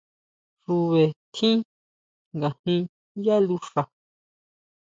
Xuʼbe 0.63 1.01
tjín 1.33 1.59
ngajin 2.37 2.83
yá 3.25 3.35
luxa. 3.47 3.81